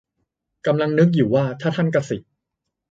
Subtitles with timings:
[0.65, 2.21] กำลังนึกอยู่ว่า ถ้าท่านกษิต